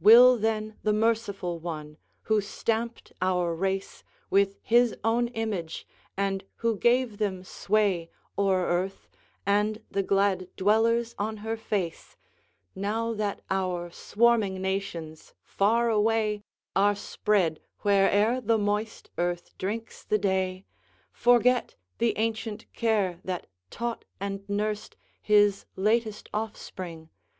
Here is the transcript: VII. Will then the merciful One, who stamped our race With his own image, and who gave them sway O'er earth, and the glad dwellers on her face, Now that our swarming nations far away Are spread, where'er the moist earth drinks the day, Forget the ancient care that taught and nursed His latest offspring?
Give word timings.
VII. 0.00 0.04
Will 0.06 0.36
then 0.38 0.76
the 0.82 0.92
merciful 0.92 1.60
One, 1.60 1.98
who 2.22 2.40
stamped 2.40 3.12
our 3.22 3.54
race 3.54 4.02
With 4.28 4.56
his 4.60 4.96
own 5.04 5.28
image, 5.28 5.86
and 6.16 6.42
who 6.56 6.76
gave 6.76 7.18
them 7.18 7.44
sway 7.44 8.10
O'er 8.36 8.66
earth, 8.66 9.08
and 9.46 9.80
the 9.88 10.02
glad 10.02 10.48
dwellers 10.56 11.14
on 11.16 11.36
her 11.46 11.56
face, 11.56 12.16
Now 12.74 13.14
that 13.14 13.40
our 13.50 13.88
swarming 13.92 14.60
nations 14.60 15.32
far 15.44 15.88
away 15.88 16.42
Are 16.74 16.96
spread, 16.96 17.60
where'er 17.82 18.40
the 18.40 18.58
moist 18.58 19.10
earth 19.16 19.56
drinks 19.58 20.02
the 20.02 20.18
day, 20.18 20.64
Forget 21.12 21.76
the 21.98 22.18
ancient 22.18 22.66
care 22.72 23.20
that 23.24 23.46
taught 23.70 24.04
and 24.18 24.42
nursed 24.48 24.96
His 25.22 25.66
latest 25.76 26.28
offspring? 26.34 27.10